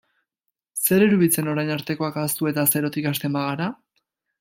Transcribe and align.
Zer 0.85 1.05
iruditzen 1.09 1.53
orain 1.53 1.71
artekoak 1.77 2.21
ahaztu 2.23 2.53
eta 2.55 2.67
zerotik 2.75 3.13
hasten 3.15 3.41
bagara? 3.41 3.75